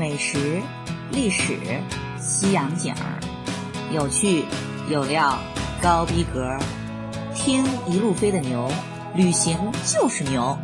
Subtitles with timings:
[0.00, 0.62] 美食、
[1.12, 1.52] 历史、
[2.16, 3.20] 西洋景儿，
[3.94, 4.46] 有趣
[4.90, 5.34] 有料，
[5.82, 6.56] 高逼格。
[7.34, 8.66] 听一路飞的牛，
[9.14, 10.56] 旅行就是牛。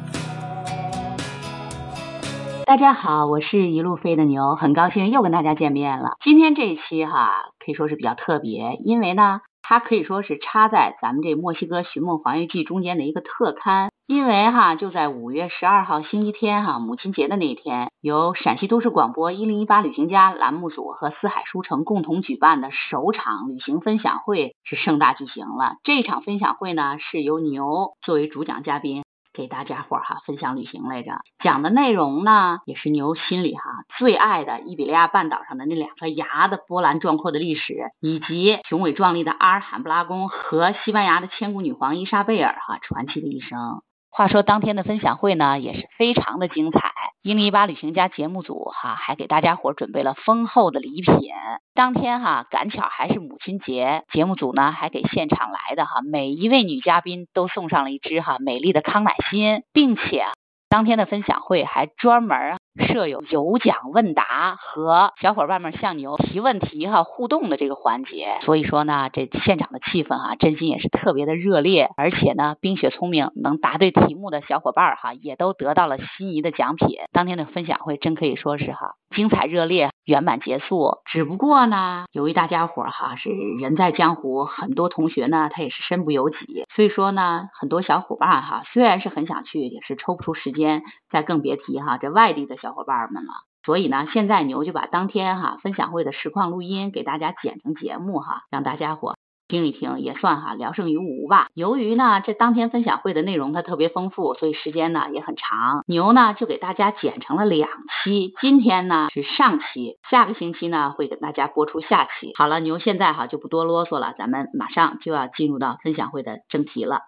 [2.65, 6.17] 大家好，我是一路飞的牛，很高兴又跟大家见面了。
[6.25, 7.29] 今天这一期哈，
[7.63, 13.91] 可以说是比较特别，因为呢，它可以说是插在咱们这墨西哥寻梦环游记中间的一个特刊。
[14.07, 25.79] 因为哈，就在五月十二号星期天哈，母亲节的那一天，由陕西都市广播一零一八旅行家栏目组和四海书城共同举办的首场旅行分享会是盛大举行了。
[25.83, 29.03] 这场分享会呢，是由牛作为主讲嘉宾。
[29.37, 31.13] 给大家伙儿哈分享旅行来着，
[31.45, 33.61] 讲的内容呢也是牛心里哈
[33.99, 43.83] 最爱的伊比利亚半岛上的那两颗牙的波澜壮阔的历史，以及雄伟壮丽的阿尔罕布拉宫和西班牙的千古女皇伊莎贝尔哈传奇的一生。
[44.17, 51.35] 话说当天的分享会呢也是非常的精彩，一零一八旅行家节目组哈还给大家伙准备了丰厚的礼品。
[51.75, 60.25] 当天哈赶巧还是母亲节，节目组呢还给现场来的哈每一位女嘉宾都送上了一支哈美丽的康乃馨，并且
[60.71, 62.57] 当天的分享会还专门。
[62.79, 76.99] 设有有奖问答和小伙伴们向牛提问题哈互动的这个环节，所以说呢，这现场的气氛哈，真心也是特别的热烈，而且呢，冰雪聪明能答对题目的小伙伴哈，也都得到了心仪的奖品。
[77.13, 80.99] 当天的分享会真可以说是哈精彩热烈，圆满结束。
[81.07, 92.57] 只不过呢，由于大家伙哈是人在江湖，很多同学呢他也是身不由己，所以说呢，很多小伙伴哈虽然是很想去，也是抽不出时间，再更别提哈这外地的。
[92.67, 93.31] 小伙伴们了，
[93.65, 99.15] 所以呢，现在牛就把当天哈分享会的实况录音给大家剪成节目哈，让大家伙
[99.47, 101.47] 听一听，也算哈聊胜于无吧。
[101.55, 107.69] 由于呢这当天分享会的内容它特别丰富，所以时间呢也很长，牛呢就给大家剪成了两
[108.03, 108.35] 期。
[108.41, 112.33] 今天呢是上期，下个星期呢会给大家播出下期。
[112.37, 117.03] 好了，牛现在哈就不多啰嗦了，咱们马上就要进入到分享会的正题了。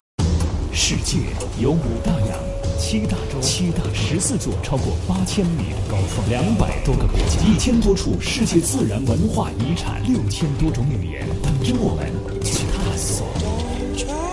[0.73, 1.19] 世界
[1.61, 2.58] 有五大洋。
[2.79, 12.07] 七大洲，七大十四座，超过八千米的高峰，两百多个国家，一千多处世界自然文化遗产，六千多种语言，等着我们
[12.45, 13.27] 去探索。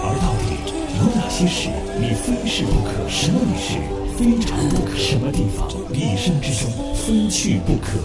[0.04, 0.56] 而到底
[0.96, 1.70] 有哪些事
[2.00, 3.10] 你非试不可？
[3.10, 3.80] 什么事
[4.16, 4.96] 非尝不可？
[4.96, 7.98] 什么地方一生之中非去不可？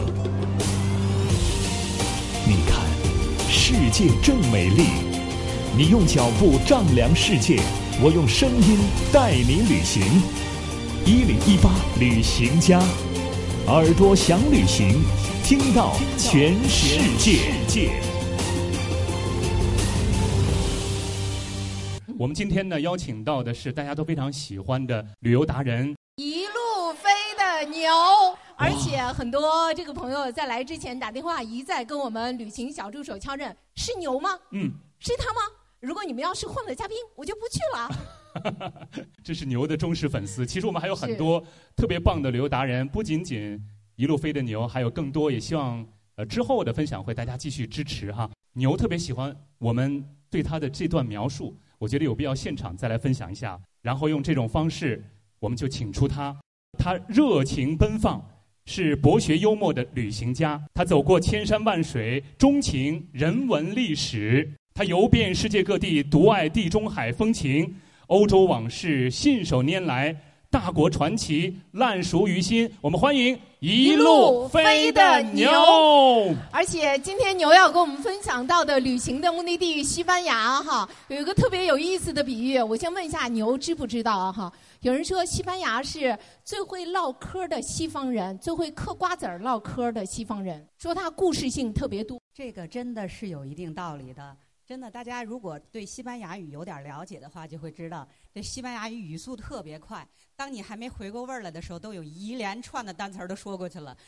[2.46, 2.80] 你看，
[3.50, 4.84] 世界正美丽。
[5.76, 7.60] 你用脚步丈量世界。
[8.02, 8.78] 我用声音
[9.12, 10.02] 带你旅行，
[11.04, 11.68] 一零一八
[11.98, 12.80] 旅行家，
[13.66, 15.02] 耳朵想旅行，
[15.44, 18.00] 听到全世界。
[22.18, 27.90] 我们今天呢，邀请到的是大家都非常喜欢的旅游达人，一路飞的牛。
[28.56, 34.30] 而且很多这个朋友在来之前打电话一再跟我们旅行小助手敲认，是牛吗？
[34.52, 35.40] 嗯，是他吗？
[35.80, 38.86] 如果你们要是换了嘉宾， 我就不去了。
[39.24, 40.44] 这是牛的忠实粉丝。
[40.46, 41.42] 其实我们还有很多
[41.74, 43.58] 特别棒的旅游达人，不仅仅
[43.96, 45.30] 一路飞的牛，还有更多。
[45.30, 45.86] 也希望
[46.16, 48.30] 呃之后的分享会大家继续支持哈。
[48.52, 53.58] 牛特别喜欢我们对他的这段描述，我觉得有必要现场再来分享一下。
[53.80, 55.02] 然后用这种方式，
[55.38, 56.36] 我们就请出他。
[56.78, 58.22] 他热情奔放，
[58.66, 60.62] 是博学幽默的旅行家。
[60.74, 64.52] 他走过千山万水，钟情人文历史。
[64.80, 67.70] 他游遍世界各地，独爱地中海风情，
[68.06, 70.16] 欧洲往事信手拈来，
[70.48, 72.66] 大国传奇烂熟于心。
[72.80, 75.50] 我们欢迎一路飞的牛。
[76.50, 82.58] 而且今天牛要跟我们分享到的旅行的目的地西班牙哈，有一个特别有意思的比喻。
[82.58, 84.32] 我先问一下牛，知不知道啊？
[84.32, 92.18] 哈，有人说西班牙是最会唠嗑的西方人，最会嗑瓜子儿唠嗑的西方人，说他故事性特别多。
[92.34, 94.34] 这个真的是有一定道理的。
[94.70, 100.06] 真的，大家如果对西班牙语有点了解的话，就会知道这西班牙语语速特别快。
[100.36, 103.98] 当你还没回过味儿来的时候，都有一连串的单词儿都说过去了。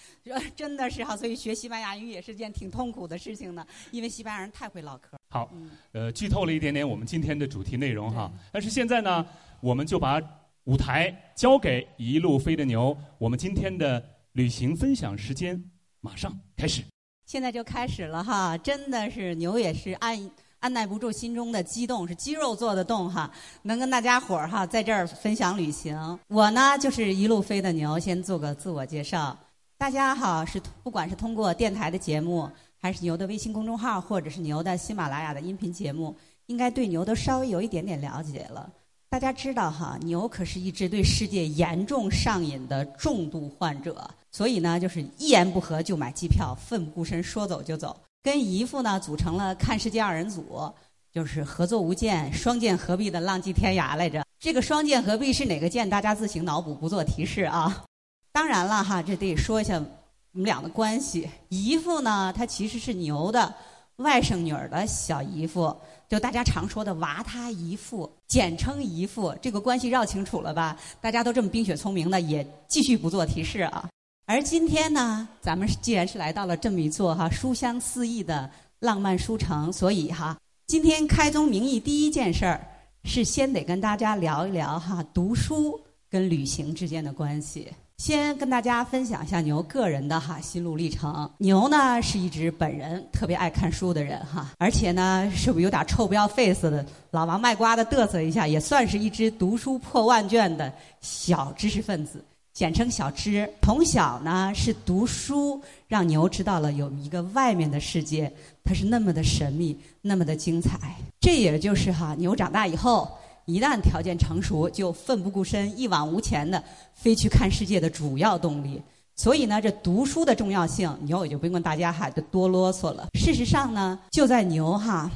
[0.55, 5.19] 真的是哈，所以学西班牙语也是件挺痛苦的事情呢，因为西班牙人太会唠嗑。
[5.31, 5.53] 好，
[5.91, 8.33] 呃，剧透了一点点我们今天的主题内容哈。
[8.53, 9.27] 但是现在呢，
[9.61, 10.23] 我们就把
[10.63, 14.01] 舞台交给一路飞的牛，我们今天的
[14.35, 15.61] 旅行分享时间
[16.01, 16.85] 马上开始。
[17.27, 20.31] 现在就开始了哈，真的是牛也是按。
[20.63, 23.29] 按耐不住心中的激动，是肌肉做的动哈，
[23.63, 26.17] 能跟大家伙儿哈在这儿分享旅行。
[26.29, 29.37] 我呢就是一路飞的牛，先做个自我介绍。
[29.77, 36.17] 大家好，是不管是通过电台的节目，还是牛的微信公众号，或者是牛的喜马拉雅的音频节目，
[36.47, 38.71] 应该对牛都稍微有一点点了解了。
[39.11, 44.09] 大家知道哈，牛可是一只对世界严重上瘾的重度患者。
[44.31, 47.97] 所以呢，就是一言不合就买机票，奋不顾身说走就走。
[48.23, 50.73] 跟姨父呢组成了看世界二人组，
[51.13, 54.25] 就是合作无间、双剑合璧的浪迹天涯来着。
[54.39, 55.89] 这个双剑合璧是哪个剑？
[55.89, 57.85] 大家自行脑补，不做提示啊。
[58.33, 61.29] 当然了哈，这得说一下我们俩的关系。
[61.49, 63.53] 姨父呢，他其实是牛的
[63.97, 65.77] 外甥女儿的小姨夫，
[66.09, 69.35] 就大家常说的娃他姨父，简称姨父。
[69.43, 70.77] 这个关系绕清楚了吧？
[71.01, 73.89] 大家都这么冰雪聪明的，也继续不做提示啊。
[74.25, 78.49] 而今天呢，咱们既然是来到了这么一座哈书香四溢的
[78.79, 80.39] 浪漫书城，所以哈，
[80.69, 82.65] 今天开宗明义第一件事儿
[83.05, 85.79] 是先得跟大家聊一聊哈读书
[86.09, 87.69] 跟旅行之间的关系。
[87.99, 91.31] 先跟大家分享一下牛个人的哈心路历程。
[91.39, 102.25] 牛呢是一只本人特别爱看书的人哈，而且呢是不是有点臭不要 face 的，老王卖瓜的嘚瑟一下，也算是一只读书破万卷的小知识分子。
[102.63, 108.33] 简称小知，从小呢是读书，让牛知道了有一个外面的世界，
[108.63, 110.95] 它是那么的神秘，那么的精彩。
[111.19, 113.11] 这也就是哈牛长大以后，
[113.47, 116.63] 一旦条件成熟，就奋不顾身、一往无前的
[116.95, 118.81] 飞去看世界的主要动力。
[119.17, 123.09] 所以呢，这读书的重要性，牛也就不用跟大家哈就多啰嗦了。
[123.15, 125.11] 事实上呢，就在牛哈。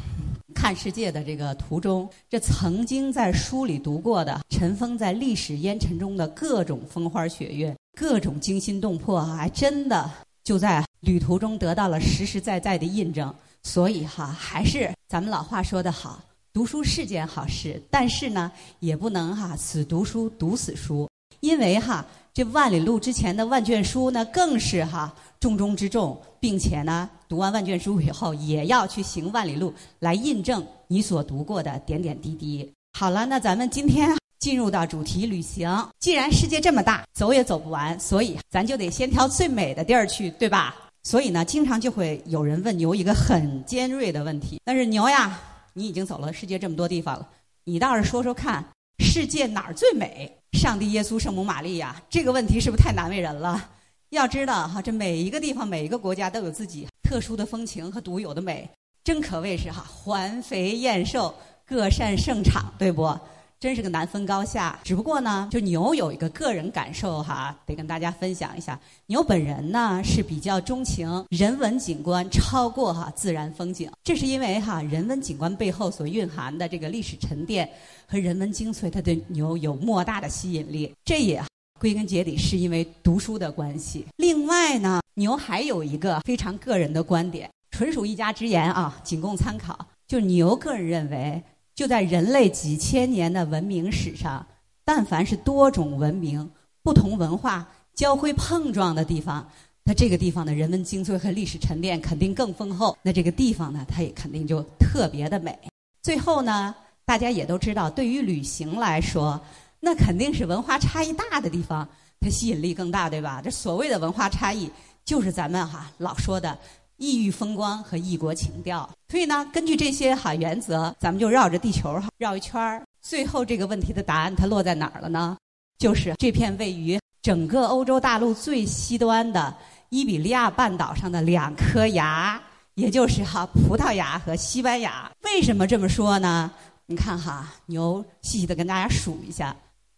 [0.57, 10.11] 看世界的这个途中，这曾经在书里读过的，尘封在历史烟尘中的各种风花雪月，各种惊心动魄，还真的
[10.43, 13.33] 就在旅途中得到了实实在在的印证。
[13.63, 16.21] 所以哈，还是咱们老话说得好，
[16.55, 18.51] 读书是件好事，但是呢，
[18.81, 21.07] 也不能哈死读书，读死书，
[21.41, 22.05] 因为哈。
[22.37, 25.11] 这万里路之前的万卷书呢，更是哈
[25.41, 32.71] 重中之重，并且呢，读完万卷书以后，也要去行万里路，来印证你所读过的点点滴滴。
[32.93, 35.67] 好了，那咱们今天进入到主题旅行。
[35.99, 40.77] 既然世界这么大，走也走不完，所以咱就得先挑最美的地儿去，对吧？
[41.05, 45.41] 所以呢，经常就会有人问牛一个很尖锐的问题：但是牛呀，
[45.73, 47.27] 你已经走了世界这么多地方了，
[47.65, 48.63] 你倒是说说看，
[48.99, 50.36] 世界哪儿最美？
[50.53, 53.71] 上帝、耶稣、圣母玛利亚，这个问题是不是太难为人了？
[54.11, 58.69] 要知道哈，这每一个地方、每一个国家都有自己特殊的风情和独有的美，
[59.05, 61.35] 真可谓是哈环肥燕瘦，
[61.67, 63.19] 各擅胜场，对不？
[63.59, 68.79] 真是个难分高下，只不过呢，就牛有一个个人感受哈，得跟大家分享一下。
[69.07, 73.91] 牛本人呢是比较钟情人文景观，超过哈自然风景。
[74.05, 77.67] 这是因为哈人文景观背后所蕴含的这个历史沉淀
[78.07, 80.93] 和人文精粹，它对牛有莫大的吸引力。
[81.03, 81.43] 这也
[81.81, 84.05] 归根结底是因为读书的关系。
[84.17, 89.79] 另外呢，牛还有一个非常个人的观点，纯属一家之言啊，仅供参考。
[90.07, 91.43] 就牛个人认为。
[91.77, 94.45] 就在人类几千年的文明史上，
[94.83, 96.51] 但凡是多种文明、
[96.83, 99.47] 不同文化交汇碰撞的地方，
[99.85, 102.97] 那这个地方的人文精粹和历史沉淀肯定更丰厚。
[103.03, 105.55] 那这个地方呢，它也肯定就特别的美。
[106.03, 106.75] 最后呢，
[107.05, 109.39] 大家也都知道，对于旅行来说，
[109.79, 111.87] 那肯定是文化差异大的地方，
[112.21, 113.43] 它吸引力更大，对吧？
[113.45, 114.71] 这所谓的文化差异，
[115.05, 116.59] 就是咱们哈老说的。
[116.97, 122.83] 异域风光和异国情调，所以呢，根据这些哈原则，咱们就绕着地球哈绕一圈儿。
[123.03, 125.37] 最后这个问题的答案它落在哪儿了呢？
[125.79, 129.55] 就是这片位于整个欧洲大陆最西端的
[129.91, 132.41] 伊比利亚半岛上的两颗牙，
[132.75, 135.11] 也就是哈葡萄牙和西班牙。
[135.23, 136.51] 为什么这么说呢？
[136.87, 139.55] 你看哈，牛细细的跟大家数一下。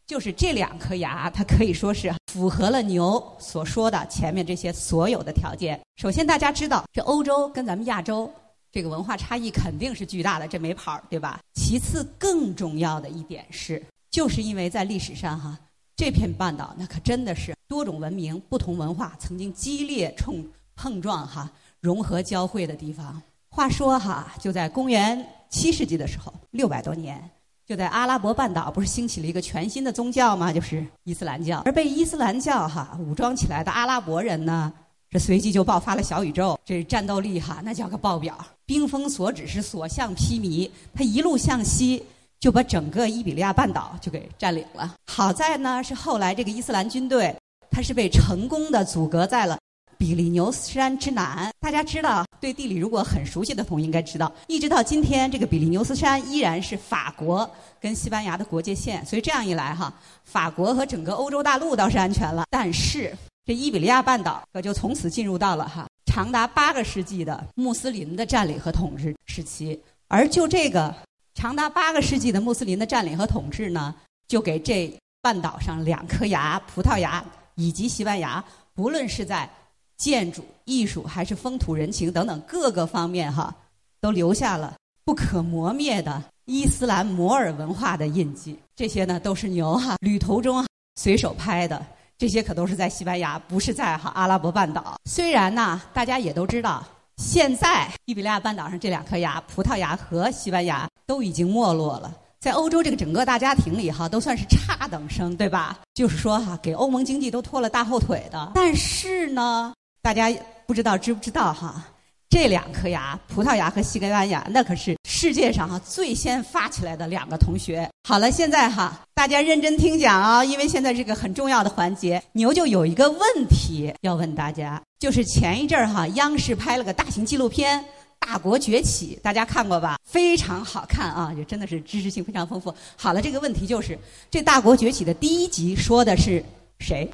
[0.07, 5.81] 就是这两颗牙，它可以说是符合了牛所说的前面这些所有的条件。
[5.97, 8.33] 首先，大家知道这欧洲跟咱们亚洲
[8.71, 11.41] 这个文化差异肯定是巨大的，这没跑，对吧？
[11.55, 15.59] 其次，更重要的一点是，就是因为在历史上哈，
[15.97, 23.21] 这片半岛那可真的是多种文明、不同文化曾经激烈冲碰撞哈、融合交汇的地方。
[23.51, 27.29] 话说哈，就在公元七世纪的时候，六百多年。
[27.69, 30.51] 就在阿拉伯半岛，不是兴起了一个全新的宗教吗？
[30.51, 31.59] 就是伊斯兰教。
[31.67, 34.73] 而被伊斯兰教哈武装起来的阿拉伯人呢，
[35.11, 38.35] 这随即就爆发了小宇宙，这战斗力哈那叫个爆表，
[38.65, 40.71] 兵锋所指是所向披靡。
[40.95, 42.03] 他一路向西，
[42.41, 44.95] 就把整个伊比利亚半岛就给占领了。
[45.07, 47.37] 好在呢，是后来这个伊斯兰军队，
[47.71, 49.58] 他是被成功的阻隔在了。
[49.99, 57.51] 比利牛斯山之南，大家知道，对地理如果很熟悉的同应该知道，一直到今天，这个比利牛斯山依然是法国
[57.81, 59.05] 跟西班牙的国界线。
[59.05, 59.93] 所以这样一来，哈，
[60.25, 63.13] 法国和整个欧洲大陆倒是安全了，但是
[63.45, 69.79] 这伊比利亚半岛可就从此进入到了哈长达八个世纪的穆斯林的占领和统治时期。
[70.07, 70.95] 而就这个
[71.35, 73.93] 长达八个世纪的穆斯林的占领和统治呢，
[74.29, 77.25] 就给这半岛上两颗牙——葡萄牙
[77.57, 78.43] 以及西班牙。
[78.75, 79.51] 不论是在
[79.99, 83.55] 建筑、艺术还是风土人情等等各个方面哈，
[84.01, 84.75] 都留下了
[85.05, 88.59] 不可磨灭的伊斯兰摩尔文化的印记。
[88.75, 90.65] 这些呢都是牛哈旅途中
[90.95, 91.85] 随手拍的，
[92.17, 94.97] 这些可都是在西班牙，不是在哈阿拉伯半岛。
[95.05, 96.87] 虽然呢，大家也都知道。
[97.17, 102.15] 现在，伊比利亚半岛上这两颗牙，葡萄牙和西班牙都已经没落了。
[102.39, 105.77] 在欧洲这个整个大家庭里，哈，都算是差等生，对吧？
[105.95, 108.53] 就是说，哈，给欧盟经济都拖了大后腿的。
[108.55, 109.75] 但是呢，
[110.09, 110.35] 大家
[110.65, 111.85] 不知道知不知道，哈？
[112.31, 117.87] 这两颗牙，葡萄牙和西班牙，那可是世界上哈最先发起来的两个同学。
[118.09, 127.79] 好了，现在哈大家认真听讲啊，因为现在这个很重要的环节，牛就有一个问题要问大家，就是前一阵儿哈央视拍了个大型纪录片
[128.19, 129.99] 《大国崛起》，大家看过吧？
[130.07, 132.75] 非常好看啊，就真的是知识性非常丰富。
[132.97, 133.99] 好了，这个问题就是
[134.31, 136.43] 这《大国崛起》的第一集说的是
[136.81, 137.07] 谁？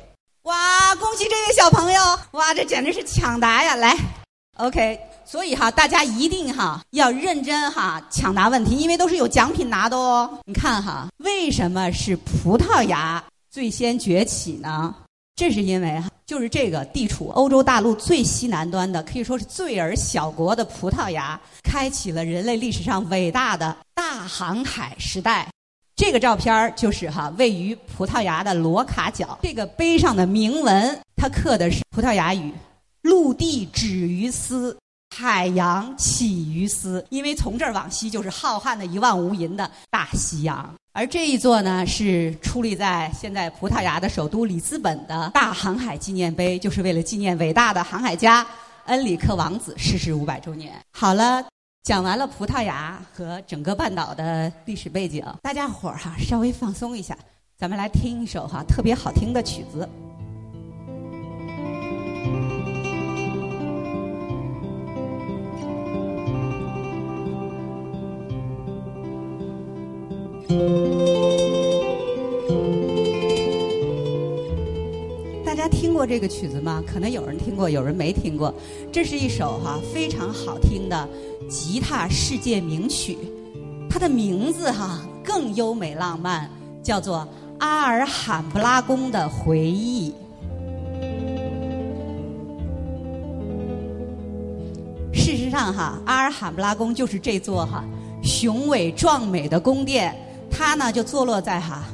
[0.44, 2.00] 哇，恭喜这位小朋友！
[2.32, 3.76] 哇，这简直是抢答呀！
[3.76, 3.96] 来。
[4.58, 10.38] OK，所以哈，大家一定哈要认真哈抢答问题，因为都是有奖品拿的哦。
[10.44, 14.94] 你看哈，为什么是葡萄牙最先崛起呢？
[15.34, 25.48] 这是因为哈，就是这个地处欧洲大陆最西南端的，可以说是最而小国的葡萄牙，开启了人类历史上伟大的大航海时代。
[25.96, 32.52] 这个照片就是哈位于葡萄牙的罗卡角，这个碑上的铭文，它刻的是葡萄牙语。
[33.02, 34.76] 陆地止于斯，
[35.14, 37.04] 海洋起于斯。
[37.10, 40.68] 因为从这儿往西就是浩瀚的一望无垠的大西洋。
[40.92, 48.44] 而这一座呢，是矗立在现在葡萄牙的首都里斯本的大航海纪念碑，就是为了纪念伟大的航海家
[48.86, 50.72] 恩里克王子逝世五百周年。
[50.92, 51.44] 好了，
[51.84, 57.14] 讲完了葡萄牙和整个半岛的历史背景，大家伙儿哈稍微放松一下，
[57.58, 59.86] 咱们来听一首哈特别好听的曲子。
[75.84, 76.82] 听过这个曲子吗？
[76.90, 78.54] 可能有人听过，有人没听过。
[78.90, 81.06] 这是一首哈非常好听的
[81.46, 83.18] 吉他世界名曲，
[83.90, 86.50] 它的名字哈更优美浪漫，
[86.82, 87.18] 叫做
[87.58, 90.10] 《阿尔罕布拉宫的回忆》。
[95.14, 97.84] 事实上哈，阿尔罕布拉宫就是这座哈
[98.22, 100.16] 雄伟壮美的宫殿。
[100.50, 101.84] 它呢就坐落在哈，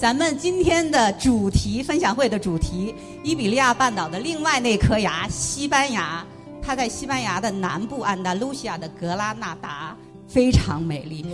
[0.00, 6.24] 咱们今天的主题分享会的主题伊比利亚半岛的另外那颗牙西班牙，
[6.62, 9.94] 它在西班牙的南部安达卢西亚的格拉纳达，
[10.26, 11.26] 非常美丽。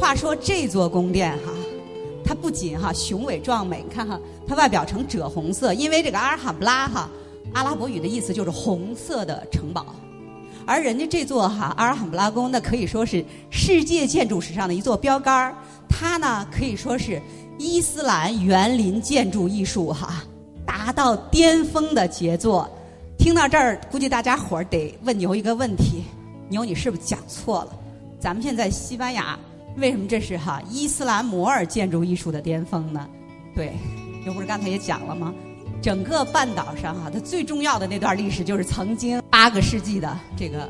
[0.00, 1.52] 话说这座宫殿哈，
[2.24, 4.18] 它不仅哈雄伟壮美，你看哈，
[4.48, 7.06] 它外表呈赭红色，因为这个阿尔罕布拉哈，
[7.52, 9.94] 阿拉伯语的意思就是红色的城堡。
[10.64, 15.54] 而人家这座哈阿尔罕布拉宫，那可以说是世界建筑史上的一座标杆儿。
[15.94, 17.20] 它呢可以说是
[17.62, 20.24] 伊斯兰园林建筑艺术哈
[20.66, 22.68] 达到巅峰的杰作。
[23.16, 26.02] 听到这儿，估计大家伙儿得问牛一个问题：
[26.48, 27.72] 牛，你是不是讲错了？
[28.18, 29.38] 咱们现在西班牙
[29.76, 33.08] 为什么这是哈伊斯兰摩尔建筑艺术的巅峰呢？
[33.54, 33.72] 对，
[34.24, 35.32] 牛不是刚才也讲了吗？
[35.80, 40.68] 整个半岛上哈，它最重要的那段历史就是曾经八个世纪的这个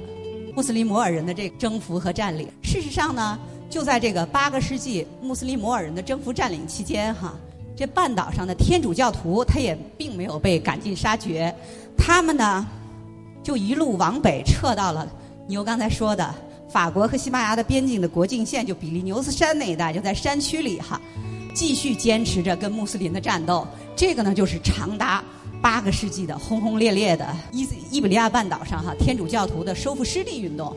[0.54, 2.46] 穆斯林摩尔人的这个征服和占领。
[2.62, 3.38] 事实上呢，
[3.72, 7.32] 就在这个八个世纪穆斯林摩尔人的征服占领期间哈，
[7.74, 11.52] 这半岛上的天主教徒他也并没有被赶尽杀绝，
[11.96, 12.66] 他们呢
[13.42, 15.10] 就一路往北撤到了
[15.48, 16.34] 牛刚才说的
[16.68, 21.00] 法国和西班牙的边境的国境线，就比利牛斯山那一带，就在山区里哈，
[21.54, 23.66] 继续坚持着跟穆斯林的战斗。
[23.96, 25.24] 这个呢，就是长达
[25.62, 30.76] 八个世纪的轰轰烈烈的伊伊比利亚半岛上哈天主教徒的收复失地运动。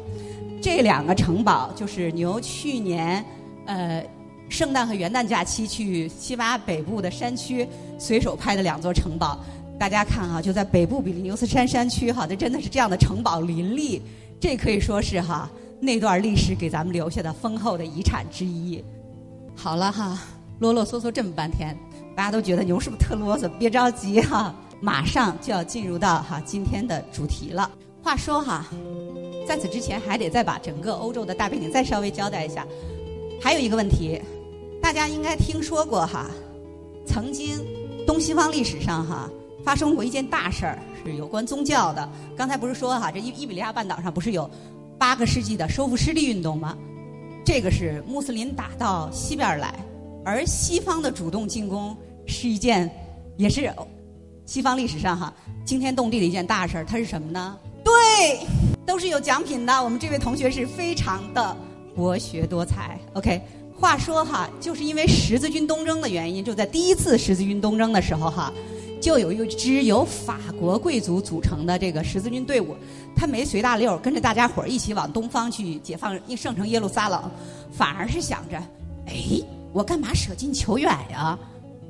[0.66, 3.24] 这两个城堡就是牛去年
[3.68, 4.04] 呃
[4.50, 7.68] 圣诞和元旦假期去西巴北部的山区
[8.00, 9.40] 随手拍的两座城堡。
[9.78, 14.02] 大家看哈，就在北部比利牛斯山山区哈，这真的是这样的城堡林立。
[14.40, 15.48] 这可以说是哈
[15.80, 18.84] 那段历史给咱们留下的丰厚的遗产之一。
[19.56, 20.18] 好了哈，
[20.58, 21.78] 啰啰嗦嗦这么半天。
[22.16, 23.48] 大家都觉得牛是不是特啰嗦？
[23.60, 27.70] 别着急哈，马上就要进入到哈今天的主题了。
[28.06, 28.68] 话说哈，
[29.48, 32.64] 在此之前还得再把整个欧洲的大背景再稍微交代一下。
[33.42, 34.22] 还有一个问题，
[34.80, 36.30] 大家应该听说过哈，
[37.08, 37.58] 曾经
[38.06, 39.28] 东西方历史上哈
[39.64, 42.08] 发生过一件大事儿，是有关宗教的。
[42.38, 44.48] 刚才不是说哈，这伊伊比利亚半岛上不是有
[45.00, 46.78] 八个世纪的收复失地运动吗？
[47.44, 49.74] 这个是穆斯林打到西边来。
[50.24, 51.98] 而西方的主动进攻
[52.28, 52.88] 是一件，
[53.36, 53.74] 也是
[54.46, 55.34] 西方历史上哈
[55.66, 57.58] 惊天动地的一件大事儿，它是什么呢？
[58.16, 58.40] 对，
[58.86, 59.84] 都是有奖品的。
[59.84, 61.56] 我们这位同学是非常的
[61.94, 62.98] 博学多才。
[63.12, 63.42] OK，
[63.78, 68.54] 话说哈，就是因为十字军东征的原因，就在第一次十字军东征的时候哈，
[69.02, 72.74] 就有一支由法国贵族组成的这个十字军队伍，
[73.18, 77.22] 他没随大溜，跟着大家伙儿一起往东方去解放圣城耶路撒冷，
[77.70, 78.56] 反而是想着，
[79.08, 79.14] 哎，
[79.74, 81.38] 我干嘛舍近求远呀？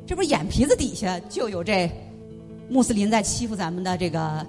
[0.08, 1.88] 这不是眼皮子底下就有这。
[2.68, 4.44] 穆斯林在欺负咱们的这个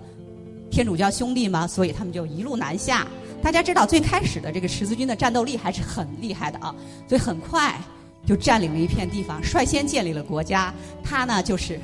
[0.71, 3.07] 天主教兄弟嘛，所以他们就一路南下。
[3.43, 6.75] 大家知道，最开始的这个十字军的战斗力还是很厉害的啊，
[7.09, 7.79] 所以很快
[8.27, 10.73] 就占领了一片地方，率先建立了国家。
[11.05, 11.81] 它呢，就是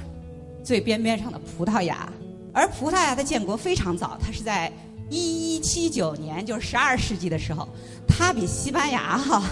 [0.65, 2.09] 最边边上的葡萄牙。
[2.53, 4.73] 而葡萄牙的建国非常早，它是在
[5.09, 7.69] 一一七九年，就是十二世纪的时候，
[8.09, 9.43] 它比西班牙哈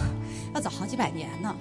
[0.55, 1.55] 要早好几百年呢。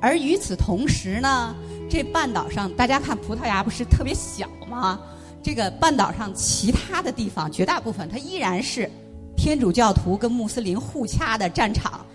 [0.00, 1.54] 而与此同时呢。
[1.90, 4.98] 这半岛上，大家看葡萄牙不是特别小吗？
[5.42, 8.88] 这个半岛上其他的地方，绝大部分它依然是
[9.36, 12.06] 天主教徒跟穆斯林互掐的战场。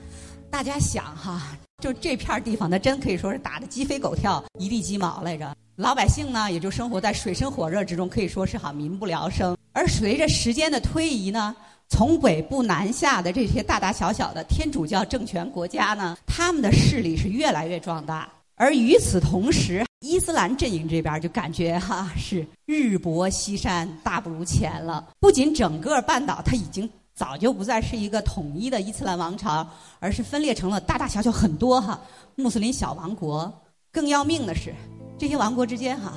[0.49, 5.53] 大家想哈，就这片地方，它真可以说是打得鸡飞狗跳、一地鸡毛来着。
[5.75, 9.55] 老百姓呢，也就生活在水深火热之中，可以说是哈民不聊生。
[9.73, 11.53] 而随着时间的推移呢，
[11.89, 18.27] 从北部南下的这些大大小小的天主教政权国家呢，他们的势力是越来越壮大。
[18.55, 25.07] 而与此同时，伊斯兰阵营这边就感觉哈是日薄西山，大不如前了。
[25.19, 29.67] 不仅整个半岛它已经早就不再是一个统一的伊斯兰王朝，
[29.99, 31.99] 而是分裂成了大大小小很多哈
[32.35, 33.51] 穆斯林小王国。
[33.91, 34.71] 更要命的是，
[35.17, 36.13] 这些王国之间哈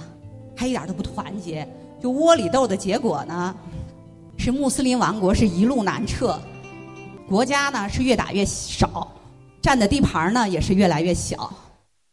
[0.54, 1.66] 还一点都不团结，
[2.02, 3.54] 就窝里斗的结果呢，
[4.37, 6.38] 是穆斯林王国是一路南撤，
[7.26, 9.10] 国家呢是越打越少，
[9.62, 11.50] 占的地盘呢也是越来越小。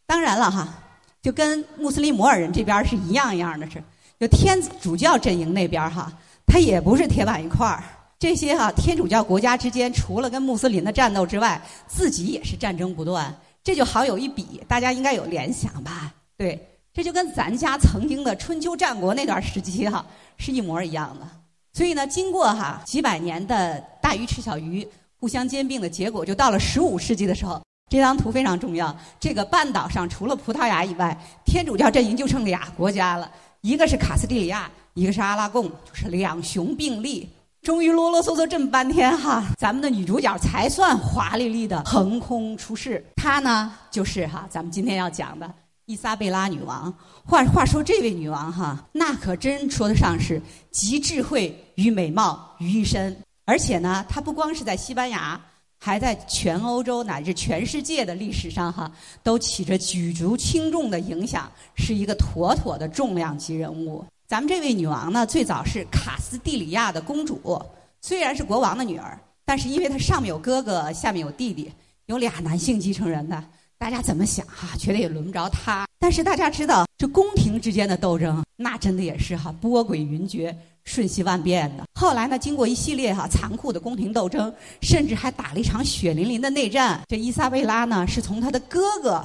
[0.06, 0.74] 当然了哈，
[1.22, 3.84] 就跟穆斯林摩尔人这边是一样一样的，是
[4.20, 6.12] 就天主教阵营那边哈，
[6.46, 7.84] 他也不是铁板一块儿。
[8.20, 13.36] 这些哈天主教国家之间，除了跟穆斯林的战斗之外，自己也是战争不断。
[13.64, 16.14] 这就好有一比，大家应该有联想吧？
[16.38, 16.60] 对，
[16.94, 20.04] 这就跟咱家曾经的春秋战国那段时期哈
[20.38, 21.28] 是一模一样的。
[21.74, 24.88] 所以呢，经过哈几百年的大鱼吃小鱼、
[25.20, 27.62] 互相兼并的结果，就到了十五世纪的时候。
[27.90, 28.96] 这张图非常重要。
[29.20, 37.30] 这个半岛上除了葡萄牙以外，天主教阵营就剩俩国家了，一个是卡斯蒂利亚，一个是阿拉贡，就是两雄并立。
[37.64, 43.04] 终于啰啰嗦嗦这么半天哈， 咱们的女主角才算华丽丽的横空出世。
[43.16, 45.52] 她呢，就是哈咱们今天要讲的
[45.86, 46.94] 伊莎贝拉女王。
[47.26, 53.18] 话话说这位女王哈，那可真说得上是集智慧与美貌于一身。
[53.46, 55.40] 而且呢，她不光是在西班牙。
[55.80, 58.92] 还在全欧洲乃至全世界的历史上，哈，
[59.24, 64.04] 都起着举足轻重的影响，是一个妥妥的重量级人物。
[64.28, 67.62] 咱们这位女王呢，最早是卡斯蒂里亚的公主，
[68.02, 71.72] 虽然是国王的女儿，但是因为她上面有哥哥，下面有弟弟，
[72.08, 73.42] 有俩男性继承人的，
[73.78, 75.87] 大家怎么想哈，觉得也轮不着她。
[76.00, 80.56] 但是大家知道，这宫廷之间的斗争，那真的也是哈波诡云谲。
[80.86, 81.84] 瞬息万变的。
[82.00, 87.02] 后来呢，经过一系列哈残酷的宫廷斗争，甚至还打了一场血淋淋的内战。
[87.10, 89.22] 这伊莎贝拉呢，是从她的哥哥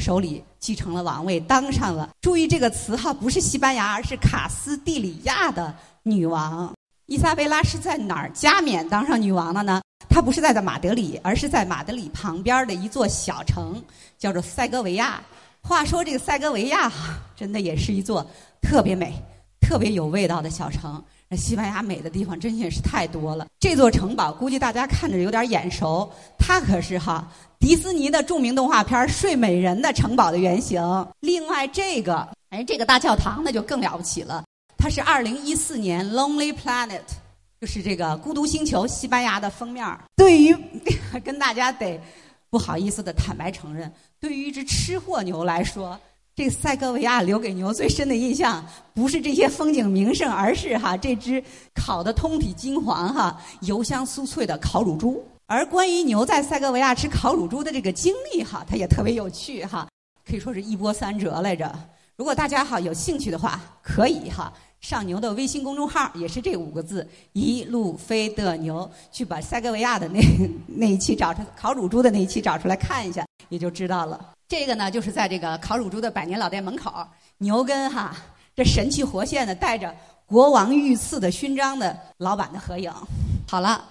[0.00, 2.10] 手里继承了王位，当上了。
[2.20, 6.74] 注意这个词哈，不是西班牙，而是卡斯蒂里亚的女王。
[7.06, 9.80] 伊莎贝拉是在哪儿加冕当上女王的呢？
[10.08, 13.80] 她不是在的马德里，而是在马德里旁边的一座小城，
[14.18, 15.22] 叫做塞戈维亚。
[15.66, 18.24] 话说这个塞戈维亚哈，真的也是一座
[18.60, 19.14] 特别美。
[19.66, 23.46] 特别有味道的小城，那西班牙美的地方真也是太多了。
[23.58, 27.26] 这座城堡估计大家看着有点眼熟，它可是哈
[27.58, 30.82] 迪士尼的著名动画片《睡美人》的城堡的原型。
[31.20, 34.44] 另外这个，哎，这个大教堂那就更了不起了，
[34.76, 36.88] 它是2014年《Lonely Planet》，
[37.58, 39.98] 就是这个孤独星球西班牙的封面。
[40.14, 40.54] 对于
[41.24, 41.98] 跟大家得
[42.54, 45.98] 不好意思的坦白承认，对于一只吃货牛来说。
[46.36, 48.64] 这塞戈维亚留给牛最深的印象，
[48.94, 51.42] 不是这些风景名胜，而是哈这只
[51.74, 55.20] 烤的通体金黄、哈油香酥脆的烤乳猪。
[55.46, 59.88] 而关于牛在塞戈维亚吃烤乳猪的这个经历，哈，它也特别有趣，哈，
[60.24, 61.76] 可以说是一波三折来着。
[62.14, 64.52] 如果大家哈有兴趣的话，可以哈
[64.84, 70.20] 上牛的微信公众号，也是这五个字“一路飞的牛”，去把塞戈维亚的那
[70.68, 74.34] 那一期找出烤乳猪的那一期找出来看一下，也就知道了。
[74.46, 76.92] 这个呢，就是在这个烤乳猪的百年老店门口，
[77.38, 78.14] 牛跟哈
[78.54, 79.90] 这神气活现的带着
[80.26, 82.92] 国王御赐的勋章的老板的合影。
[83.48, 83.82] 好了，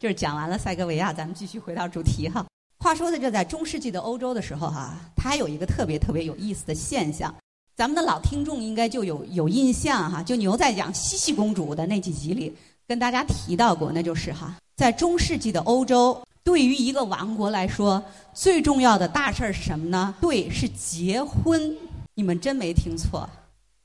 [0.00, 2.44] 就是讲完了塞戈维亚，咱们继续回到主题哈。
[2.80, 7.32] 话说的就在中世纪的欧洲的时候哈，它还有一个特别特别有意思的现象，
[7.74, 12.54] 咱们的老听众应该就有有印象哈，就牛在讲茜茜公主的那几集里
[12.86, 18.02] 跟大家提到过，那就是哈，在中世纪的欧洲，对于一个王国来说，
[18.34, 20.14] 最重要的大事儿是什么呢？
[20.20, 21.74] 对，是结婚。
[22.14, 23.28] 你们真没听错，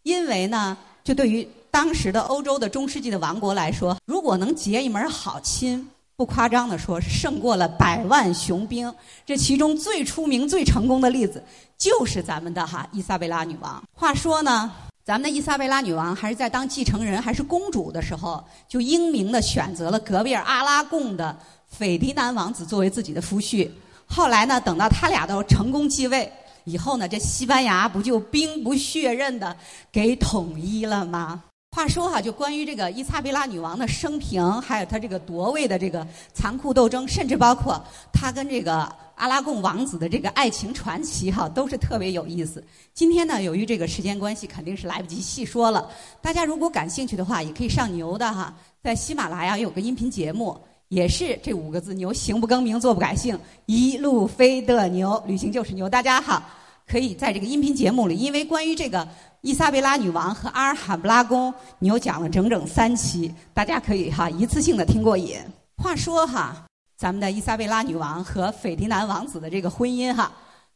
[0.04, 5.90] 因为呢，就对于当时的欧洲的中世纪的王国来说，如果能结一门好亲。
[6.18, 8.92] 不夸张的说，是胜过了百万雄兵。
[9.24, 11.44] 这其中最出名、最成功的例子，
[11.78, 13.84] 就是咱们的哈伊莎贝拉女王。
[13.94, 14.72] 话说呢，
[15.06, 23.70] 咱们的伊莎贝拉女王还是在当继承人、还是公主的时候，就英明的选择了隔壁阿拉贡的斐迪南王子作为自己的夫婿。
[24.08, 26.32] 后来呢，等到他俩都成功继位
[26.64, 29.56] 以后呢，这西班牙不就兵不血刃的
[29.92, 31.44] 给统一了吗？
[31.78, 37.80] 话说哈，就关于这个伊莎贝拉女王的生平，还有她这个夺位的这个残酷斗争，甚至包括
[38.12, 42.64] 她跟这个阿拉贡王子的这个爱情传奇，哈，都是特别有意思。
[42.96, 45.88] 今天呢，由于这个时间关系，肯定是来不及细说了。
[46.20, 55.88] 大家如果感兴趣的话，也可以上牛的哈，在喜马拉雅有个音频节目，也是这五个字：牛行不更名，坐不改姓，一路飞的牛，旅行就是牛。
[55.88, 56.42] 大家好。
[56.90, 59.06] 可以在这个音频节目里，因为关于这个
[59.42, 65.38] 伊莎贝拉女王和阿尔罕布拉宫，你又讲了整整三期，大家可以哈一次性的听过瘾。
[65.76, 70.32] 话说哈，咱们的伊莎贝拉女王和斐迪南王子的这个婚姻哈，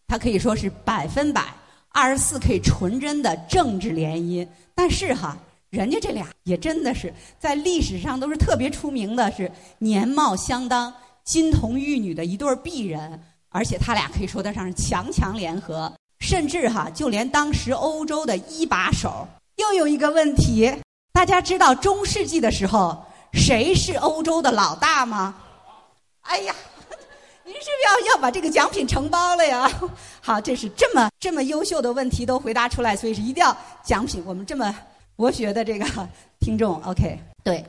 [0.06, 1.46] 它可以说是百分百
[1.90, 4.46] 二十四 K 纯真的政治联姻。
[4.76, 5.38] 但是哈，
[5.70, 10.94] 人家这俩也真的是在历史上都是特别出名的，是年貌相当、
[11.24, 15.92] 金童玉女的一对璧人，而且他俩可以说得上是强强联合。
[16.22, 20.72] 甚至哈，就连当时欧洲的一把手，又有一个问题：
[21.12, 23.04] 大家知道中世纪的时候
[23.34, 25.36] 谁是欧洲的老大吗？
[26.22, 26.56] 哎呀，
[27.44, 29.70] 您是不是要要把这个奖品承包了呀？
[30.22, 34.24] 好，这是这么这么优秀的问题都回答出来，所以是一定要奖品。
[34.26, 34.74] 我们这么
[35.16, 35.86] 博学的这个
[36.40, 37.66] 听众， OK，对，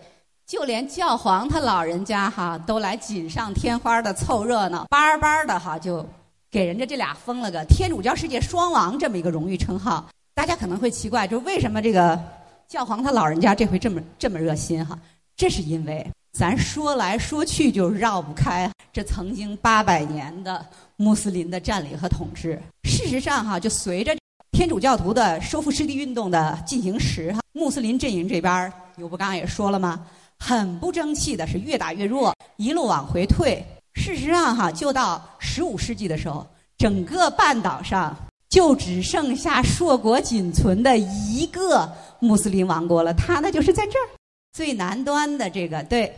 [0.46, 6.06] 就连教皇他老人家哈都来锦上添花的凑热闹，巴巴的哈就。
[6.52, 12.22] 给人家这俩封了个天主教世界双王这么一个荣誉称号，大家可能会奇怪，就为什么这个
[12.68, 14.98] 教皇他老人家这回这么这么热心哈？
[15.34, 20.62] 这是因为咱说来说去就绕不开这曾经八百年的
[20.96, 22.60] 穆斯林的占领和统治。
[22.84, 24.14] 事实上哈，就随着
[24.50, 30.04] 天主教徒的收复失地运动的进行时哈，穆斯林阵营这边牛不刚刚也说了吗？
[30.38, 33.64] 很不争气的是越打越弱，一路往回退。
[33.94, 35.22] 事实上，哈，就到
[35.54, 36.46] 十五世纪的时候，
[36.78, 38.16] 整个半岛上
[38.48, 41.86] 就只剩下硕果仅存的一个
[42.20, 43.12] 穆斯林王国了。
[43.12, 44.08] 它呢，就是在这儿
[44.54, 46.10] 最南端的这个对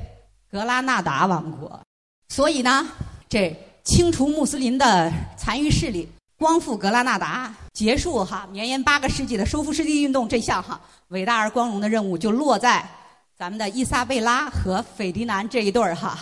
[0.49, 1.81] 格拉纳达王国。
[2.29, 2.87] 所以呢，
[3.29, 12.89] 这清除穆斯林的残余势力，光复格拉纳达，结束哈绵延八个世纪的收复失地运动这项哈伟大而光荣的任务，就落在
[13.37, 16.21] 咱们的伊莎贝拉和斐迪南这一对儿哈。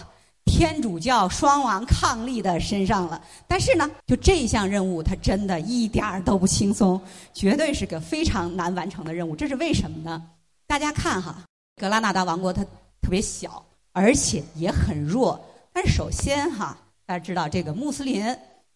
[0.54, 7.00] 天主教双王伉俪的身上了，但是呢，就这项任务，它真的一点儿都不轻松，
[7.32, 9.34] 绝对是个非常难完成的任务。
[9.34, 10.22] 这是为什么呢？
[10.66, 11.42] 大家看哈，
[11.80, 12.62] 格拉纳达王国它
[13.00, 15.42] 特别小，而且也很弱。
[15.72, 18.22] 但是首先哈，大家知道这个穆斯林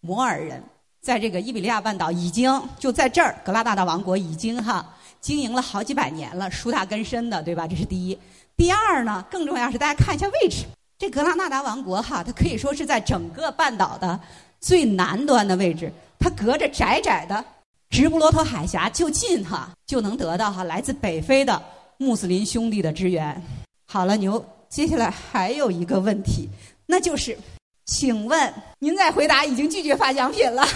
[0.01, 0.65] 摩尔人
[1.03, 7.69] 在这个伊比利亚半岛已经就在这儿，格拉纳达王国已经哈经营了好几百年了，树大根深的，对吧？
[7.69, 8.19] 这是第一。
[8.57, 10.65] 第二呢，更重要是大家看一下位置。
[10.99, 14.19] 这格拉纳达王国哈，它可以说是在整个半岛的
[14.61, 17.45] 最南端的位置，它隔着窄窄的
[17.91, 21.63] 直布罗陀海峡就近哈，就能得到哈来自北非的
[21.99, 23.43] 穆斯林兄弟的支援。
[23.85, 26.49] 好了，牛，接下来还有一个问题，
[26.87, 27.37] 那就是，
[27.85, 30.67] 请问您在回答已经拒绝发奖品了。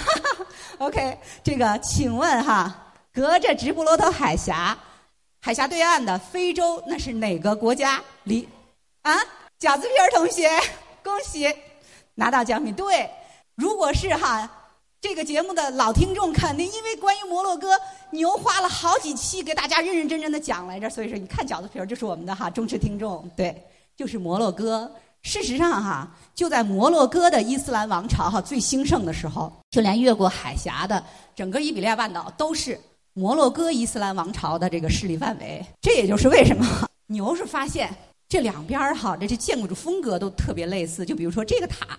[0.79, 4.79] OK，这个请问哈，隔着直布罗陀海峡，
[5.41, 8.03] 海峡对岸的非洲那是哪个国家？
[8.25, 8.47] 离
[9.03, 9.15] 啊？
[9.61, 10.49] 饺子皮儿同学，
[11.05, 11.47] 恭喜
[12.15, 12.73] 拿到奖品。
[12.73, 13.11] 对，
[13.57, 14.51] 如果是哈
[15.03, 17.79] 这个节目的老听众，肯定因为关于摩洛哥
[18.11, 23.31] 牛花了好几期给大家认认真真的讲来着，所以说你看饺子皮儿就是我们的哈忠实听众。
[23.37, 23.63] 对，
[23.95, 24.91] 就是摩洛哥。
[25.23, 31.05] 事实上哈，就在摩洛哥的伊斯兰王朝哈最兴盛的时候，就连越过海峡的
[31.37, 32.81] 整个伊比利亚半岛都是
[33.13, 35.63] 摩洛哥伊斯兰王朝的这个势力范围。
[35.83, 36.67] 这也就是为什么
[37.09, 37.95] 牛是发现。
[38.31, 41.05] 这两边哈，这这建筑风格都特别类似。
[41.05, 41.99] 就比如说，这个塔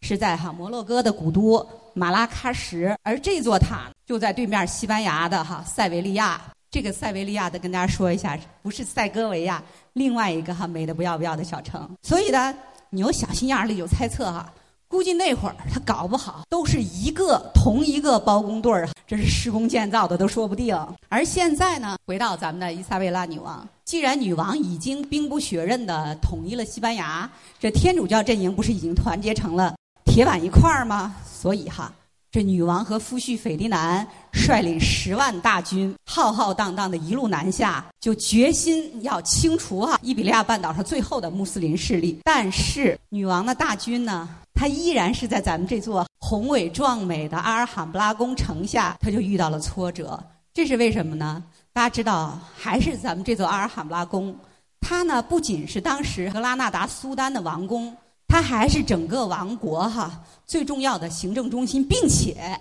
[0.00, 1.64] 是在哈摩洛哥的古都
[1.94, 6.40] 马拉喀什，而这座塔就在对面西班牙的哈塞维利亚。
[6.68, 9.62] 这个塞维利亚的跟大家说一下，不是塞戈维亚，
[9.92, 11.88] 另外一个哈美的不要不要的小城。
[12.02, 12.52] 所以呢，
[12.90, 14.52] 你有小心眼儿里有猜测哈，
[14.88, 20.74] 估计那会儿他搞不好都是一个同一个包工队儿，这是施工建造的都说不定。
[21.10, 29.74] 而现在呢，回到咱们的伊莎贝拉女王，既然女王已经兵不血刃的统一了西班牙，这天主教阵营不是已经团结成了
[30.06, 31.14] 铁板一块儿吗？
[31.30, 31.92] 所以哈。
[32.30, 42.20] 这女王和夫婿斐迪南率领十万大军，浩浩荡荡的一路南下，就决心要清除哈伊比利亚半岛上最后的穆斯林势力。
[42.24, 50.22] 但是女王的大军呢，她依然是在咱们这座宏伟壮美的阿尔罕布拉宫城下，她就遇到了挫折。
[50.52, 51.42] 这是为什么呢？
[51.72, 54.36] 大家知道，还是咱们这座阿尔罕布拉宫，
[54.80, 57.96] 它呢不仅是当时格拉纳达苏丹的王宫。
[58.28, 62.60] 它还是整个王国哈最重要的行政中心，并且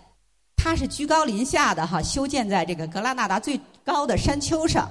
[0.55, 4.89] 它是居高临下的哈，修建在这个格拉纳达最高的山丘上。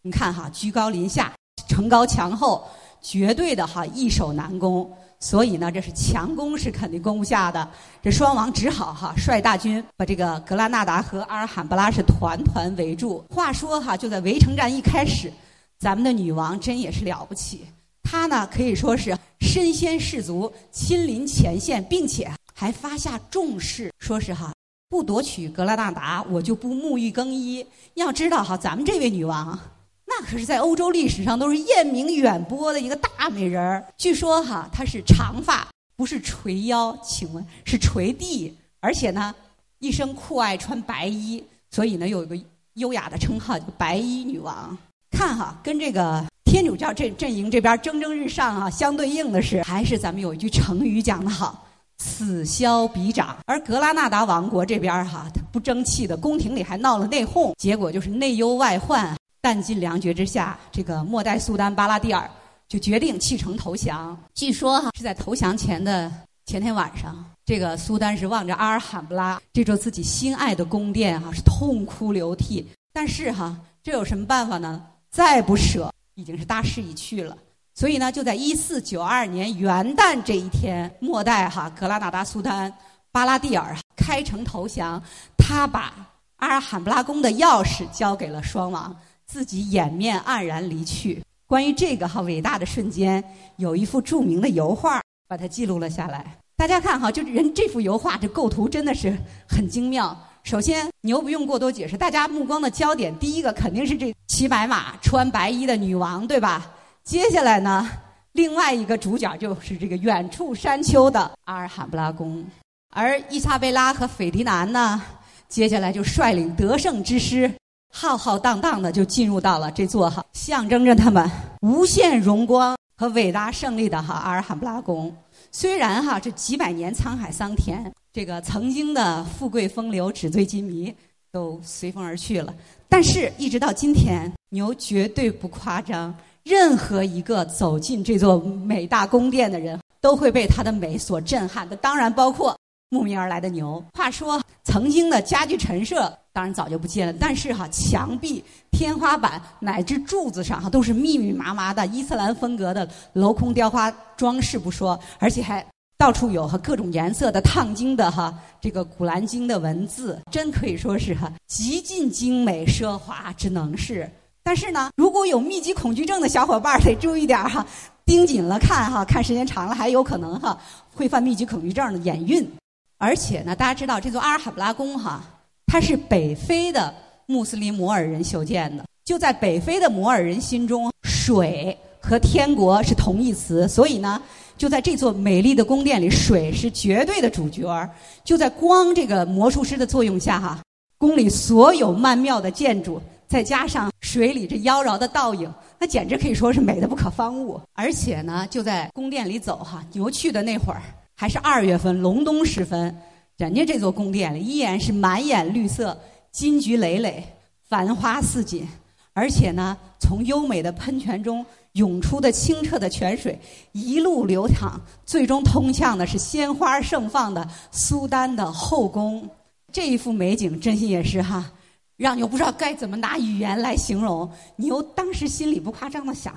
[0.00, 1.32] 你看哈，居高临下，
[1.68, 2.64] 城高墙厚，
[3.00, 4.90] 绝对的哈易守难攻。
[5.18, 7.68] 所以呢，这是强攻是肯定攻不下的。
[8.02, 13.24] 这双王只好哈率大军把这个格拉纳达和阿尔罕布拉是团团围住。
[13.30, 15.32] 话说哈，就在围城战一开始，
[15.78, 17.66] 咱们的女王真也是了不起。
[18.12, 24.52] 他呢可以说是身先士卒，亲临前线，并且还发下重誓，说是哈
[24.90, 27.66] 不夺取格拉纳达，我就不沐浴更衣。
[27.94, 29.58] 要知道哈，咱们这位女王，
[30.04, 33.86] 那可是在欧洲历史上都是艳名远播的一个大美人儿。
[33.96, 39.34] 据说哈，她是长发，不是垂腰，请问是垂地，而且呢，
[39.78, 42.38] 一生酷爱穿白衣，所以呢有一个
[42.74, 44.76] 优雅的称号叫白衣女王。
[45.10, 46.26] 看哈，跟这个。
[46.52, 53.34] 天主教阵阵营这边蒸蒸日上啊，相对应的是，还是咱们有一句成语讲得好，“此消彼长”。
[53.48, 62.30] 而格拉纳达王国这边哈，他不争气的，宫廷里还闹了内讧，结果就是内忧外患，弹尽粮绝之下，这个末代苏丹巴拉蒂尔
[62.68, 64.14] 就决定弃城投降。
[64.34, 66.12] 据说哈是在投降前的
[66.44, 72.68] 前天晚上，这个苏丹是望着阿尔罕布拉这座自己心爱的宫殿哈，是痛哭流涕。
[72.92, 74.82] 但是哈，这有什么办法呢？
[75.10, 75.90] 再不舍。
[76.14, 77.36] 已经是大势已去了，
[77.74, 82.72] 所以呢，就在一四九二年元旦这一天，末代哈格拉纳达苏丹
[83.10, 85.02] 巴拉蒂尔开城投降，
[85.38, 85.94] 他把
[86.36, 88.94] 阿尔罕布拉宫的钥匙交给了双王，
[89.24, 91.22] 自己掩面黯然离去。
[91.46, 93.22] 关于这个哈伟大的瞬间，
[93.56, 96.38] 有一幅著名的油画把它记录了下来。
[96.56, 99.16] 大家看哈，就人这幅油画，这构图真的是
[99.48, 100.16] 很精妙。
[100.44, 106.70] 首先，牛不用过多解释，大家目光的焦点，第一个肯定是这骑白马、穿白衣的女王，对吧？
[107.04, 107.88] 接下来呢，
[108.32, 112.44] 另外一个主角就是这个远处山丘的阿尔罕布拉宫，
[112.90, 115.00] 而伊莎贝拉和斐迪南呢，
[115.48, 117.50] 接下来就率领得胜之师，
[117.94, 125.16] 浩浩荡荡的就进入到了这座哈，象征着他们无限荣光和伟大胜利的哈阿尔罕布拉宫。
[125.52, 127.90] 虽然哈这几百年沧海桑田。
[128.12, 130.94] 这个曾经的富贵风流、纸醉金迷
[131.30, 132.54] 都随风而去了，
[132.86, 136.14] 但是，一直到今天，牛绝对不夸张。
[136.44, 141.74] 任何一个走进这座美大宫殿的人，都会被它的美所震撼的。
[141.76, 142.54] 当然，包括
[142.90, 143.82] 慕名而来的牛。
[143.94, 155.64] 话说，曾经的家具陈设当然早就不见了，但是哈，墙壁、天花板乃至柱子上哈，都是密密麻麻的伊斯兰风格的镂空雕花装饰不说，而且还。
[156.02, 164.10] 到处有哈各种颜色的烫金的哈这个古兰经的文字，真可以说是哈极尽精美奢华之能事。
[164.42, 167.64] 但是呢，如果有密集恐惧症的小伙伴得注意点哈，
[168.04, 170.58] 盯紧了看哈，看时间长了还有可能哈
[170.92, 172.50] 会犯密集恐惧症的眼晕。
[172.98, 175.22] 而且呢，大家知道这座阿尔罕布拉宫哈，
[175.68, 176.92] 它是北非的
[177.26, 178.82] 穆斯林摩尔人修建的。
[179.04, 184.20] 就在北非的摩尔人心中，水和天国是同义词，所以呢。
[184.62, 187.90] 就在这座美丽的宫殿里，水是绝对的主角儿。
[188.22, 190.62] 就在光这个魔术师的作用下，哈，
[190.98, 197.60] 宫里所有曼妙的建筑，再加上水里这妖娆的倒影，那简直可以说是美的不可方物。
[197.72, 200.80] 而且呢，就在宫殿里走，哈，牛去的那会儿
[201.16, 202.96] 还是二月份，隆冬时分，
[203.38, 205.98] 人家这座宫殿里依然是满眼绿色，
[206.30, 207.20] 金菊累累，
[207.68, 208.64] 繁花似锦。
[209.12, 211.44] 而且呢，从优美的喷泉中。
[211.72, 213.38] 涌出的清澈的泉水
[213.72, 219.28] 一路流淌，最终通向的是鲜花盛放的苏丹的后宫。
[219.72, 221.50] 这一幅美景，真心也是哈，
[221.96, 224.30] 让你又不知道该怎么拿语言来形容。
[224.56, 226.34] 你又当时心里不夸张的想，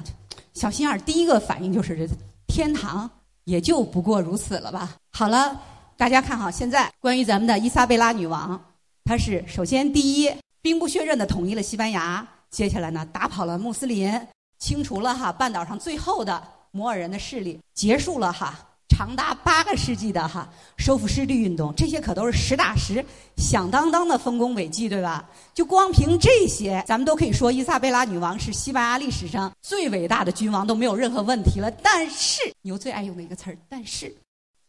[0.54, 2.08] 小心眼儿，第一个反应就是
[2.48, 3.10] 天堂
[3.44, 4.96] 也就不过如此了吧。
[5.12, 5.60] 好了，
[5.98, 8.58] 大家看好，现在关于咱们的伊莎贝拉女王，
[9.04, 14.10] 她是首先第一兵不血刃的统一了西班牙，接下来呢打跑了穆斯林。
[14.58, 16.42] 清除了哈半岛上最后的
[16.72, 23.04] 摩尔人的势力，结束了哈长达八个世纪的哈收复失地运动，这些可都是实打实、
[23.36, 25.28] 响当当的丰功伟绩，对吧？
[25.54, 31.70] 就光凭这些，咱们都可以说伊莎贝拉女王是西班牙历史上最伟大的君王，都没有任何问题了。
[31.84, 34.16] 但是牛最爱用的一个词儿，但是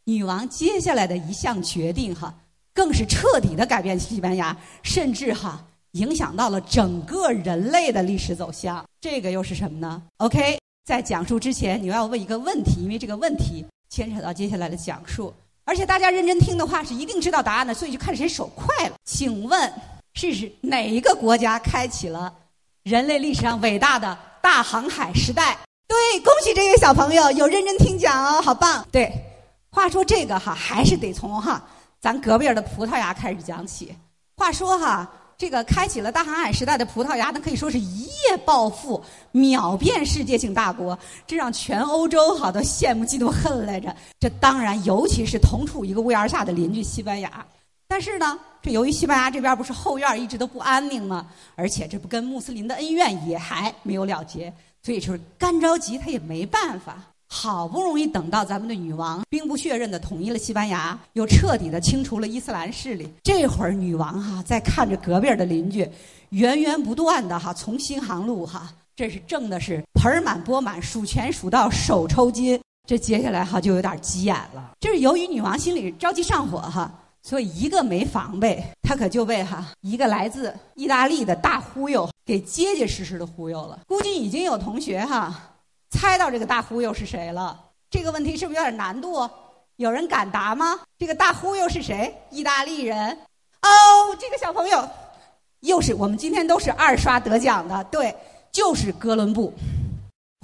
[0.05, 2.35] 女王接下来的一项决定哈，
[2.75, 5.65] 更是彻底的改变西班牙，甚至哈
[5.97, 8.85] 影响到了整个人类的历史走向。
[9.01, 13.65] 这个又是什么呢？OK，在讲述之前，你要问一个问题，因为这个问题。
[13.89, 15.33] 牵扯到接下来的讲述，
[15.65, 18.97] 而且大家认真听的话是一定知道答案的，所以就看谁手快了。
[19.05, 19.73] 请问
[20.13, 22.35] 是哪一个国家开启了
[22.83, 25.57] 人类历史上伟大的大航海时代？
[25.87, 28.85] 对，恭喜这位小朋友有认真听讲哦，好棒！
[28.91, 29.11] 对，
[29.71, 31.65] 话说这个哈，还是得从哈
[32.01, 33.95] 咱隔壁的葡萄牙开始讲起。
[34.37, 35.09] 话说哈。
[35.39, 43.95] 这个开启了大航海时代的葡萄牙，那可以说是一夜暴富，秒变世界性大国，这让全欧洲好都羡慕嫉妒恨来着。
[44.19, 47.45] 这当然，尤其是同处一个屋檐下的邻居西班牙。
[47.89, 51.27] 但是呢，这由于西班牙这边不是后院一直都不安宁吗？
[51.55, 57.01] 而且这不跟穆斯林的恩怨也还没有了结，所以就是干着急，他也没办法。
[57.47, 63.09] 好不容易等到咱们的女王兵不血刃的统一了西班牙，又彻底的清除了伊斯兰势力。
[63.23, 65.89] 这会儿女王哈在看着隔壁的邻居，
[66.31, 72.61] 源源不断的哈从新航路哈，这是挣的是盆满钵满，数钱数到手抽筋。
[72.85, 74.73] 这接下来哈就有点急眼了。
[74.81, 83.79] 这是由于女王心里着急上火哈，所以一个没防备，她可就被哈一个来自意大利的大忽悠给结结实实的忽悠了。
[83.87, 85.53] 估计已经有同学哈。
[85.97, 87.59] 猜到这个大忽悠是谁了？
[87.91, 89.29] 这个问题是不是有点难度？
[89.77, 90.81] 有人敢答吗？
[90.99, 92.15] 这个大忽悠是谁？
[92.31, 93.13] 意大利人。
[93.63, 94.87] 哦，这个小朋友，
[95.61, 98.15] 又是我们今天都是二刷得奖的，对，
[98.53, 99.53] 就是哥伦布。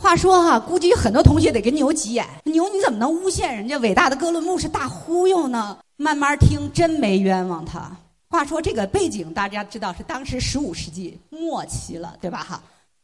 [0.03, 5.79] 话说哈，估计很多同学得跟牛急眼，牛你怎么能诬陷人家伟大的哥伦布是大忽悠呢？
[5.97, 7.95] 慢慢听，真没冤枉他。
[8.29, 12.43] 话说这个背景大家知道是当时十五世纪末期了，对吧？
[12.43, 12.63] 哈。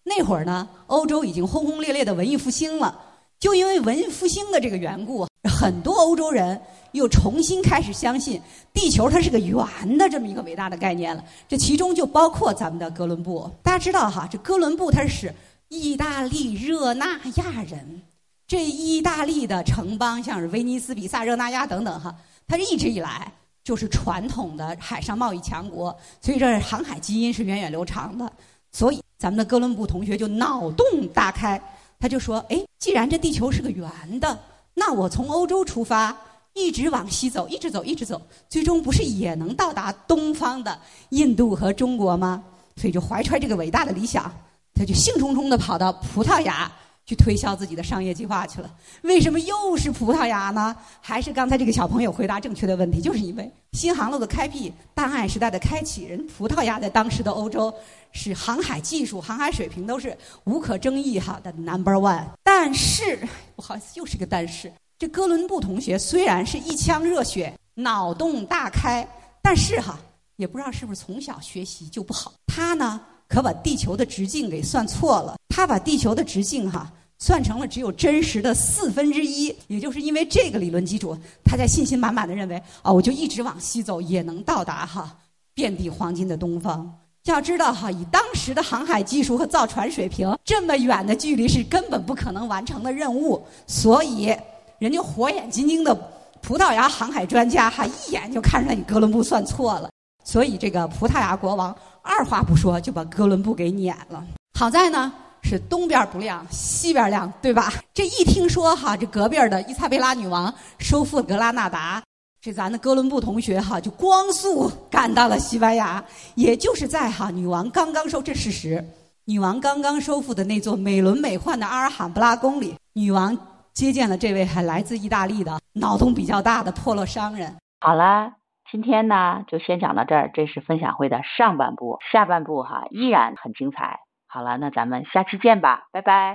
[0.08, 3.02] 那会儿呢，欧洲已经轰轰烈烈的文艺复兴了。
[3.38, 6.60] 就因为文艺复兴的这个缘故，很多欧洲人
[6.92, 8.40] 又重新开始相信
[8.72, 9.64] 地球它是个圆
[9.96, 11.24] 的这么一个伟大的概念了。
[11.46, 13.48] 这其中就包括咱们的哥伦布。
[13.62, 15.32] 大家知道哈，这哥伦布他是
[15.68, 18.02] 意大利热那亚人。
[18.48, 22.12] 这意大利的城邦像是威尼斯、比萨、热那亚等等哈，
[22.46, 23.30] 它一直以来
[23.62, 28.32] 就是传统的海上贸易强国，所以这航海基因是源远流长的。
[28.72, 31.60] 所以，咱们的哥伦布同学就脑洞大开，
[31.98, 34.38] 他就说：“哎，既然这地球是个圆的，
[34.74, 36.16] 那我从欧洲出发，
[36.54, 40.78] 一直往西走，一直走，一直走，最终不是也能到达东方的
[41.08, 42.44] 印度和中国吗？”
[42.76, 44.32] 所以就怀揣这个伟大的理想，
[44.72, 46.70] 他就兴冲冲地跑到葡萄牙。
[47.08, 48.70] 去推销自己的商业计划去了。
[49.00, 50.76] 为什么又是葡萄牙呢？
[51.00, 53.00] 还是刚才这个小朋友回答正确的问题？
[53.00, 57.72] 就是因为新航路的开辟、大航海时代的开启，人葡萄牙在当时的欧洲
[58.12, 62.26] 是航海技术、航海水平都是无可争议哈的 number one。
[62.42, 63.18] 但是
[63.56, 64.70] 不好意思，又是个但是。
[64.98, 69.08] 这哥伦布同学虽然是一腔热血、脑洞大开，
[69.40, 69.98] 但是哈
[70.36, 72.34] 也不知道是不是从小学习就不好。
[72.46, 75.36] 他呢可把地球的直径给算错了。
[75.48, 76.90] 他把地球的直径哈。
[77.20, 85.18] 算成了只有真实的四分之一，也就是因为这个理论基础，他在信心满满的认为，哦，我就一直往西走也能到达哈
[85.52, 86.88] 遍地黄金的东方。
[87.24, 93.44] 要知道哈，以当时的航海技术和造船水平，这么远的距离是根本不可能完成的任务。
[93.66, 94.32] 所以，
[94.78, 95.92] 人家火眼金睛的
[96.40, 99.90] 葡萄牙航海专家哈，一眼就看出来你哥伦布算错了。
[100.24, 101.76] 所以，这个葡萄牙国王
[102.08, 104.24] 二话不说就把哥伦布给撵了。
[104.58, 105.12] 好在呢。
[105.40, 107.72] 是东边不亮西边亮，对吧？
[107.94, 112.02] 这一听说哈，这隔壁的伊莎贝拉女王收复格拉纳达，
[112.40, 118.84] 这咱的哥伦布同学哈就光速赶到了西班牙，也就是在哈女王刚刚收这事实，
[119.24, 123.34] 女王刚刚收复的那座美轮美奂的阿尔罕布拉宫里，女王
[123.72, 127.54] 接见了这位还来自意大利的脑洞比较大的破落商人。
[127.80, 128.32] 好了，
[128.70, 134.00] 今天呢就先讲到这儿，这是分享会的上半部，下半部哈依然很精彩。
[134.26, 136.26] 好了，那咱们下期见吧，拜拜。